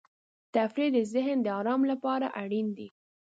[0.55, 2.87] تفریح د ذهن د آرام لپاره اړین دی.